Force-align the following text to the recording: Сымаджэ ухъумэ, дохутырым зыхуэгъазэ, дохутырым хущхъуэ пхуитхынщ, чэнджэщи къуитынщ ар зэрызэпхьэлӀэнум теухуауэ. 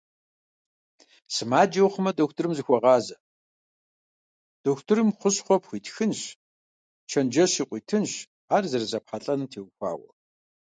Сымаджэ 1.33 1.81
ухъумэ, 1.85 2.11
дохутырым 2.17 2.53
зыхуэгъазэ, 2.57 3.15
дохутырым 4.63 5.09
хущхъуэ 5.17 5.57
пхуитхынщ, 5.61 6.21
чэнджэщи 7.09 7.63
къуитынщ 7.69 8.13
ар 8.55 8.63
зэрызэпхьэлӀэнум 8.71 9.49
теухуауэ. 9.51 10.09